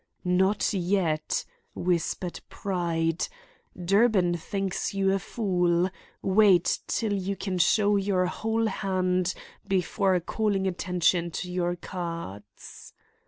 [0.25, 1.45] "Not yet,"
[1.75, 3.27] whispered pride.
[3.79, 5.91] "Durbin thinks you a fool.
[6.23, 9.35] Wait till you can show your whole hand
[9.67, 12.93] before calling attention to your cards."